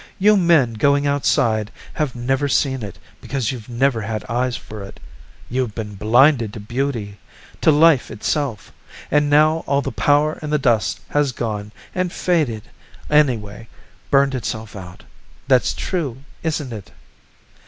[0.17, 4.99] "You men going outside have never seen it, because you've never had eyes for it.
[5.47, 7.19] You've been blinded to beauty,
[7.61, 8.71] to life itself.
[9.11, 12.63] And now all the power in the dust has gone and faded,
[13.11, 13.67] anyway,
[14.09, 15.03] burned itself out.
[15.47, 16.89] That's true, isn't it?"